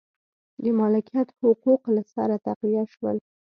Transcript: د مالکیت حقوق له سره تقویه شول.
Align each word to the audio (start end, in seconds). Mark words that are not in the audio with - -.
د 0.63 0.65
مالکیت 0.79 1.29
حقوق 1.39 1.81
له 1.95 2.03
سره 2.13 2.35
تقویه 2.45 2.83
شول. 2.93 3.17